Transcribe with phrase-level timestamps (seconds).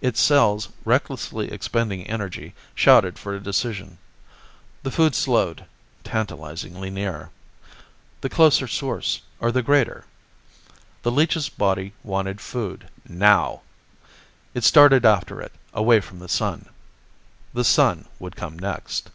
[0.00, 3.98] Its cells, recklessly expending energy, shouted for a decision.
[4.82, 5.66] The food slowed,
[6.04, 7.28] tantalizingly near.
[8.22, 10.06] The closer source or the greater?
[11.02, 13.60] The leech's body wanted food now.
[14.54, 16.70] It started after it, away from the Sun.
[17.52, 19.10] The Sun would come next.